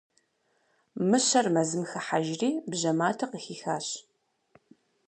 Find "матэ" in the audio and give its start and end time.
2.99-3.25